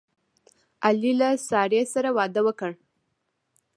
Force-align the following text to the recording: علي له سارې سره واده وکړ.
علي 0.85 1.11
له 1.19 1.29
سارې 1.47 1.81
سره 1.93 2.09
واده 2.17 2.41
وکړ. 2.47 2.71